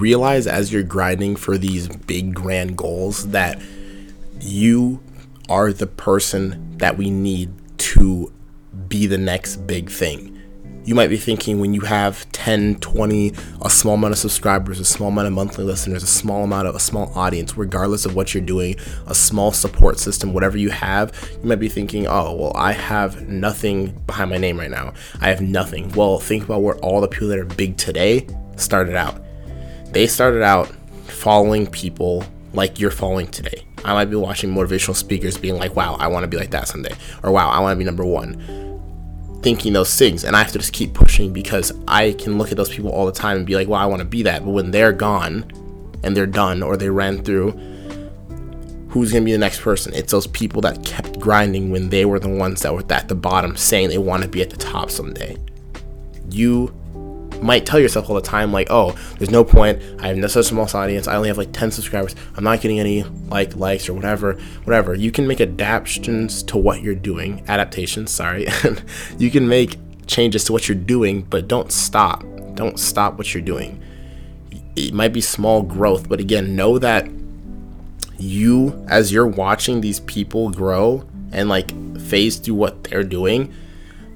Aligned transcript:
realize 0.00 0.46
as 0.46 0.72
you're 0.72 0.82
grinding 0.82 1.36
for 1.36 1.58
these 1.58 1.88
big 1.88 2.34
grand 2.34 2.76
goals 2.76 3.28
that 3.28 3.60
you 4.40 5.02
are 5.48 5.72
the 5.72 5.86
person 5.86 6.78
that 6.78 6.96
we 6.96 7.10
need 7.10 7.52
to 7.78 8.32
be 8.88 9.06
the 9.06 9.18
next 9.18 9.56
big 9.66 9.90
thing. 9.90 10.36
You 10.84 10.94
might 10.94 11.08
be 11.08 11.18
thinking 11.18 11.60
when 11.60 11.74
you 11.74 11.82
have 11.82 12.30
10, 12.32 12.76
20, 12.76 13.34
a 13.60 13.70
small 13.70 13.94
amount 13.94 14.12
of 14.12 14.18
subscribers, 14.18 14.80
a 14.80 14.84
small 14.84 15.08
amount 15.08 15.28
of 15.28 15.34
monthly 15.34 15.62
listeners, 15.62 16.02
a 16.02 16.06
small 16.06 16.42
amount 16.42 16.68
of 16.68 16.74
a 16.74 16.80
small 16.80 17.12
audience, 17.14 17.56
regardless 17.56 18.06
of 18.06 18.16
what 18.16 18.32
you're 18.32 18.42
doing, 18.42 18.76
a 19.06 19.14
small 19.14 19.52
support 19.52 19.98
system, 19.98 20.32
whatever 20.32 20.56
you 20.56 20.70
have, 20.70 21.12
you 21.42 21.48
might 21.48 21.60
be 21.60 21.68
thinking, 21.68 22.06
oh, 22.06 22.34
well, 22.34 22.52
I 22.54 22.72
have 22.72 23.28
nothing 23.28 23.90
behind 24.06 24.30
my 24.30 24.38
name 24.38 24.58
right 24.58 24.70
now. 24.70 24.94
I 25.20 25.28
have 25.28 25.42
nothing. 25.42 25.92
Well, 25.92 26.18
think 26.18 26.44
about 26.44 26.62
where 26.62 26.76
all 26.76 27.02
the 27.02 27.08
people 27.08 27.28
that 27.28 27.38
are 27.38 27.44
big 27.44 27.76
today 27.76 28.26
started 28.56 28.96
out. 28.96 29.22
They 29.92 30.06
started 30.06 30.42
out 30.42 30.68
following 31.06 31.66
people 31.66 32.24
like 32.52 32.78
you're 32.78 32.90
following 32.90 33.26
today. 33.28 33.64
I 33.84 33.92
might 33.94 34.06
be 34.06 34.16
watching 34.16 34.54
motivational 34.54 34.94
speakers 34.94 35.36
being 35.36 35.56
like, 35.56 35.74
wow, 35.74 35.96
I 35.98 36.06
want 36.08 36.24
to 36.24 36.28
be 36.28 36.36
like 36.36 36.50
that 36.50 36.68
someday. 36.68 36.94
Or 37.22 37.32
wow, 37.32 37.48
I 37.48 37.60
want 37.60 37.74
to 37.74 37.78
be 37.78 37.84
number 37.84 38.04
one 38.04 38.70
thinking 39.42 39.72
those 39.72 39.96
things 39.96 40.24
and 40.24 40.36
I 40.36 40.42
have 40.42 40.52
to 40.52 40.58
just 40.58 40.74
keep 40.74 40.92
pushing 40.92 41.32
because 41.32 41.72
I 41.88 42.12
can 42.12 42.36
look 42.36 42.50
at 42.50 42.58
those 42.58 42.68
people 42.68 42.90
all 42.90 43.06
the 43.06 43.12
time 43.12 43.38
and 43.38 43.46
be 43.46 43.54
like, 43.54 43.68
well, 43.68 43.80
I 43.80 43.86
want 43.86 44.00
to 44.00 44.06
be 44.06 44.22
that. 44.24 44.44
But 44.44 44.50
when 44.50 44.70
they're 44.70 44.92
gone 44.92 45.50
and 46.04 46.16
they're 46.16 46.26
done 46.26 46.62
or 46.62 46.76
they 46.76 46.90
ran 46.90 47.22
through, 47.22 47.52
who's 48.90 49.12
going 49.12 49.22
to 49.22 49.24
be 49.24 49.32
the 49.32 49.38
next 49.38 49.60
person? 49.62 49.94
It's 49.94 50.12
those 50.12 50.26
people 50.26 50.60
that 50.62 50.84
kept 50.84 51.18
grinding 51.18 51.70
when 51.70 51.88
they 51.88 52.04
were 52.04 52.18
the 52.18 52.28
ones 52.28 52.62
that 52.62 52.74
were 52.74 52.84
at 52.90 53.08
the 53.08 53.14
bottom 53.14 53.56
saying 53.56 53.88
they 53.88 53.98
want 53.98 54.22
to 54.22 54.28
be 54.28 54.42
at 54.42 54.50
the 54.50 54.56
top 54.56 54.90
someday. 54.90 55.36
You 56.28 56.74
might 57.42 57.66
tell 57.66 57.80
yourself 57.80 58.08
all 58.08 58.16
the 58.16 58.22
time, 58.22 58.52
like, 58.52 58.68
oh, 58.70 58.96
there's 59.18 59.30
no 59.30 59.44
point. 59.44 59.80
I 60.00 60.08
have 60.08 60.16
no 60.16 60.26
such 60.26 60.46
small 60.46 60.68
audience. 60.74 61.08
I 61.08 61.16
only 61.16 61.28
have 61.28 61.38
like 61.38 61.52
10 61.52 61.70
subscribers. 61.70 62.14
I'm 62.36 62.44
not 62.44 62.60
getting 62.60 62.80
any 62.80 63.02
like 63.02 63.56
likes 63.56 63.88
or 63.88 63.94
whatever, 63.94 64.34
whatever. 64.64 64.94
You 64.94 65.10
can 65.10 65.26
make 65.26 65.40
adaptations 65.40 66.42
to 66.44 66.58
what 66.58 66.82
you're 66.82 66.94
doing, 66.94 67.42
adaptations, 67.48 68.10
sorry. 68.10 68.46
you 69.18 69.30
can 69.30 69.48
make 69.48 69.76
changes 70.06 70.44
to 70.44 70.52
what 70.52 70.68
you're 70.68 70.76
doing, 70.76 71.22
but 71.22 71.48
don't 71.48 71.72
stop. 71.72 72.24
Don't 72.54 72.78
stop 72.78 73.16
what 73.16 73.32
you're 73.32 73.42
doing. 73.42 73.82
It 74.76 74.92
might 74.92 75.12
be 75.12 75.20
small 75.20 75.62
growth, 75.62 76.08
but 76.08 76.20
again, 76.20 76.56
know 76.56 76.78
that 76.78 77.08
you, 78.18 78.84
as 78.88 79.12
you're 79.12 79.26
watching 79.26 79.80
these 79.80 80.00
people 80.00 80.50
grow 80.50 81.04
and 81.32 81.48
like 81.48 81.70
phase 82.00 82.36
through 82.36 82.54
what 82.54 82.84
they're 82.84 83.04
doing, 83.04 83.52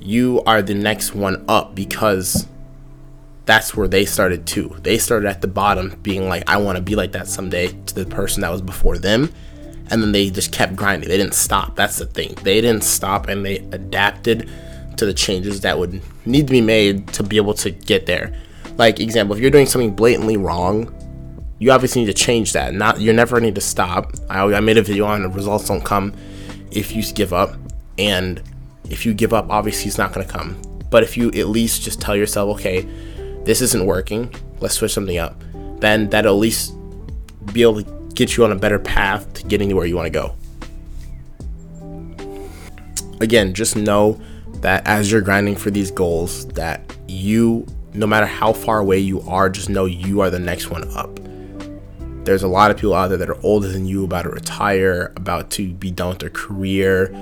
you 0.00 0.42
are 0.46 0.62
the 0.62 0.74
next 0.74 1.14
one 1.14 1.44
up 1.48 1.74
because 1.74 2.46
that's 3.44 3.74
where 3.76 3.88
they 3.88 4.04
started 4.04 4.46
too. 4.46 4.76
They 4.82 4.98
started 4.98 5.28
at 5.28 5.40
the 5.40 5.48
bottom, 5.48 5.98
being 6.02 6.28
like, 6.28 6.44
I 6.48 6.58
want 6.58 6.76
to 6.76 6.82
be 6.82 6.94
like 6.94 7.12
that 7.12 7.26
someday 7.26 7.68
to 7.68 7.94
the 7.94 8.06
person 8.06 8.42
that 8.42 8.50
was 8.50 8.62
before 8.62 8.98
them. 8.98 9.32
And 9.90 10.02
then 10.02 10.12
they 10.12 10.30
just 10.30 10.52
kept 10.52 10.76
grinding. 10.76 11.08
They 11.08 11.18
didn't 11.18 11.34
stop. 11.34 11.76
That's 11.76 11.98
the 11.98 12.06
thing. 12.06 12.34
They 12.42 12.60
didn't 12.60 12.84
stop 12.84 13.28
and 13.28 13.44
they 13.44 13.56
adapted 13.72 14.48
to 14.96 15.06
the 15.06 15.12
changes 15.12 15.60
that 15.62 15.78
would 15.78 16.00
need 16.24 16.46
to 16.46 16.50
be 16.50 16.60
made 16.60 17.08
to 17.08 17.22
be 17.22 17.36
able 17.36 17.54
to 17.54 17.70
get 17.70 18.06
there. 18.06 18.32
Like, 18.76 19.00
example, 19.00 19.34
if 19.36 19.42
you're 19.42 19.50
doing 19.50 19.66
something 19.66 19.94
blatantly 19.94 20.36
wrong, 20.36 20.94
you 21.58 21.72
obviously 21.72 22.02
need 22.02 22.08
to 22.08 22.14
change 22.14 22.52
that. 22.54 22.74
Not 22.74 23.00
you're 23.00 23.14
never 23.14 23.40
need 23.40 23.54
to 23.56 23.60
stop. 23.60 24.14
I, 24.30 24.42
I 24.42 24.60
made 24.60 24.78
a 24.78 24.82
video 24.82 25.04
on 25.04 25.22
the 25.22 25.28
results 25.28 25.68
don't 25.68 25.84
come 25.84 26.14
if 26.70 26.94
you 26.94 27.02
give 27.12 27.32
up. 27.32 27.56
And 27.98 28.42
if 28.88 29.04
you 29.04 29.14
give 29.14 29.32
up, 29.34 29.50
obviously 29.50 29.88
it's 29.88 29.98
not 29.98 30.12
gonna 30.12 30.26
come. 30.26 30.60
But 30.90 31.02
if 31.02 31.16
you 31.16 31.28
at 31.28 31.48
least 31.48 31.82
just 31.82 32.00
tell 32.00 32.16
yourself, 32.16 32.58
okay, 32.58 32.88
this 33.44 33.60
isn't 33.60 33.86
working, 33.86 34.34
let's 34.60 34.74
switch 34.74 34.92
something 34.92 35.18
up, 35.18 35.42
then 35.80 36.08
that'll 36.10 36.34
at 36.34 36.38
least 36.38 36.74
be 37.52 37.62
able 37.62 37.82
to 37.82 38.02
get 38.14 38.36
you 38.36 38.44
on 38.44 38.52
a 38.52 38.56
better 38.56 38.78
path 38.78 39.32
to 39.34 39.44
getting 39.44 39.68
to 39.68 39.74
where 39.74 39.86
you 39.86 39.96
want 39.96 40.06
to 40.06 40.10
go. 40.10 40.34
Again, 43.20 43.54
just 43.54 43.76
know 43.76 44.20
that 44.60 44.86
as 44.86 45.10
you're 45.10 45.20
grinding 45.20 45.56
for 45.56 45.70
these 45.70 45.90
goals, 45.90 46.46
that 46.48 46.96
you, 47.08 47.66
no 47.94 48.06
matter 48.06 48.26
how 48.26 48.52
far 48.52 48.78
away 48.78 48.98
you 48.98 49.20
are, 49.22 49.50
just 49.50 49.68
know 49.68 49.86
you 49.86 50.20
are 50.20 50.30
the 50.30 50.38
next 50.38 50.70
one 50.70 50.88
up. 50.96 51.18
There's 52.24 52.44
a 52.44 52.48
lot 52.48 52.70
of 52.70 52.76
people 52.76 52.94
out 52.94 53.08
there 53.08 53.18
that 53.18 53.28
are 53.28 53.40
older 53.42 53.66
than 53.66 53.86
you, 53.86 54.04
about 54.04 54.22
to 54.22 54.30
retire, 54.30 55.12
about 55.16 55.50
to 55.52 55.72
be 55.72 55.90
done 55.90 56.10
with 56.10 56.18
their 56.20 56.30
career, 56.30 57.12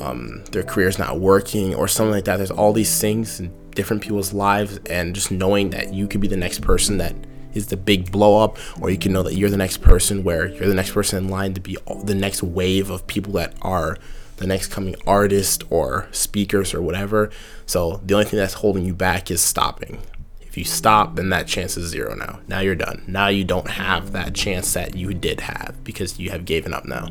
um, 0.00 0.44
their 0.52 0.62
career's 0.62 0.98
not 0.98 1.18
working, 1.18 1.74
or 1.74 1.88
something 1.88 2.12
like 2.12 2.26
that. 2.26 2.36
There's 2.36 2.52
all 2.52 2.72
these 2.72 3.00
things 3.00 3.40
and 3.40 3.52
different 3.76 4.02
people's 4.02 4.32
lives 4.32 4.80
and 4.90 5.14
just 5.14 5.30
knowing 5.30 5.70
that 5.70 5.94
you 5.94 6.08
could 6.08 6.20
be 6.20 6.26
the 6.26 6.36
next 6.36 6.62
person 6.62 6.98
that 6.98 7.14
is 7.54 7.68
the 7.68 7.76
big 7.76 8.10
blow 8.10 8.42
up 8.42 8.58
or 8.80 8.90
you 8.90 8.98
can 8.98 9.12
know 9.12 9.22
that 9.22 9.34
you're 9.34 9.50
the 9.50 9.56
next 9.56 9.78
person 9.78 10.24
where 10.24 10.48
you're 10.48 10.66
the 10.66 10.74
next 10.74 10.92
person 10.92 11.24
in 11.24 11.30
line 11.30 11.54
to 11.54 11.60
be 11.60 11.76
the 12.02 12.14
next 12.14 12.42
wave 12.42 12.90
of 12.90 13.06
people 13.06 13.32
that 13.32 13.54
are 13.62 13.96
the 14.38 14.46
next 14.46 14.66
coming 14.68 14.94
artist 15.06 15.64
or 15.70 16.08
speakers 16.10 16.74
or 16.74 16.82
whatever. 16.82 17.30
So 17.64 18.00
the 18.04 18.14
only 18.14 18.26
thing 18.26 18.38
that's 18.38 18.54
holding 18.54 18.84
you 18.84 18.94
back 18.94 19.30
is 19.30 19.40
stopping. 19.40 20.00
If 20.42 20.58
you 20.58 20.64
stop 20.64 21.16
then 21.16 21.30
that 21.30 21.46
chance 21.46 21.76
is 21.76 21.88
zero 21.88 22.14
now. 22.14 22.40
Now 22.46 22.60
you're 22.60 22.74
done. 22.74 23.04
Now 23.06 23.28
you 23.28 23.44
don't 23.44 23.70
have 23.70 24.12
that 24.12 24.34
chance 24.34 24.74
that 24.74 24.94
you 24.94 25.14
did 25.14 25.40
have 25.40 25.82
because 25.84 26.18
you 26.18 26.30
have 26.30 26.44
given 26.44 26.74
up 26.74 26.84
now. 26.84 27.08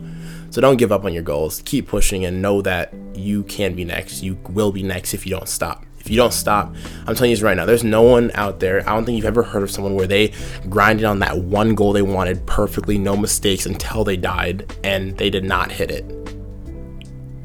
So 0.52 0.62
don't 0.62 0.78
give 0.78 0.92
up 0.92 1.06
on 1.06 1.14
your 1.14 1.24
goals. 1.24 1.62
Keep 1.66 1.88
pushing 1.88 2.26
and 2.26 2.42
know 2.42 2.62
that 2.62 2.94
you 3.14 3.44
can 3.44 3.76
be 3.76 3.84
next. 3.84 4.22
You 4.22 4.38
will 4.50 4.72
be 4.72 4.84
next 4.84 5.14
if 5.14 5.26
you 5.26 5.32
don't 5.32 5.50
stop 5.50 5.86
if 6.06 6.12
you 6.12 6.18
don't 6.18 6.34
stop, 6.34 6.72
I'm 7.08 7.16
telling 7.16 7.32
you 7.32 7.36
this 7.36 7.42
right 7.42 7.58
now, 7.58 7.66
there's 7.66 7.84
no 7.84 8.04
one 8.04 8.30
out 8.36 8.60
there. 8.60 8.88
I 8.88 8.94
don't 8.94 9.06
think 9.06 9.16
you've 9.16 9.26
ever 9.26 9.42
heard 9.42 9.64
of 9.64 9.72
someone 9.72 9.96
where 9.96 10.06
they 10.06 10.34
grinded 10.70 11.04
on 11.04 11.18
that 11.20 11.40
one 11.40 11.74
goal 11.74 11.94
they 11.94 12.04
wanted 12.04 12.46
perfectly, 12.46 13.00
no 13.00 13.18
mistakes 13.18 13.66
until 13.66 14.04
they 14.04 14.16
died, 14.16 14.72
and 14.84 15.18
they 15.18 15.32
did 15.32 15.44
not 15.44 15.72
hit 15.72 15.90
it. 15.90 16.06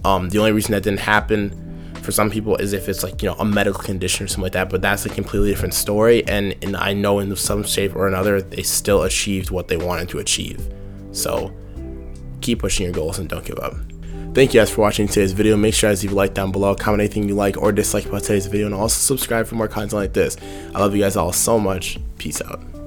Um, 0.05 0.29
the 0.29 0.39
only 0.39 0.53
reason 0.53 0.73
that 0.73 0.83
didn't 0.83 1.01
happen 1.01 1.95
for 2.03 2.13
some 2.13 2.31
people 2.31 2.55
is 2.57 2.75
if 2.75 2.87
it's 2.87 3.03
like 3.03 3.23
you 3.23 3.31
know 3.31 3.35
a 3.37 3.47
medical 3.47 3.83
condition 3.83 4.27
or 4.27 4.29
something 4.29 4.43
like 4.43 4.53
that, 4.53 4.69
but 4.69 4.83
that's 4.83 5.07
a 5.07 5.09
completely 5.09 5.49
different 5.49 5.73
story. 5.73 6.23
And 6.29 6.55
and 6.63 6.77
I 6.77 6.93
know 6.93 7.19
in 7.19 7.35
some 7.37 7.65
shape 7.65 7.97
or 7.97 8.09
another 8.09 8.43
they 8.43 8.63
still 8.63 9.05
achieved 9.05 9.51
what 9.51 9.69
they 9.69 9.79
wanted 9.79 10.11
to 10.11 10.19
achieve. 10.19 10.69
So 11.13 11.51
keep 12.43 12.59
pushing 12.59 12.85
your 12.85 12.93
goals 12.93 13.19
and 13.19 13.27
don't 13.27 13.45
give 13.45 13.59
up. 13.59 13.75
Thank 14.33 14.55
you 14.55 14.61
guys 14.61 14.71
for 14.71 14.83
watching 14.83 15.09
today's 15.09 15.33
video. 15.33 15.57
Make 15.57 15.75
sure 15.75 15.91
guys 15.91 16.05
leave 16.05 16.13
a 16.13 16.15
like 16.15 16.35
down 16.35 16.53
below, 16.53 16.77
comment 16.77 17.01
anything 17.01 17.29
you 17.29 17.35
like 17.35 17.57
or 17.57 17.73
dislike 17.73 18.07
about 18.07 18.23
today's 18.23 18.47
video, 18.47 18.67
and 18.67 18.75
also 18.75 18.95
subscribe 18.95 19.47
for 19.47 19.57
more 19.57 19.67
content 19.67 19.95
like 19.95 20.13
this. 20.13 20.37
I 20.73 20.79
love 20.79 20.95
you 20.95 21.03
guys 21.03 21.17
all 21.17 21.33
so 21.33 21.59
much. 21.59 21.99
Peace 22.17 22.41
out. 22.41 22.80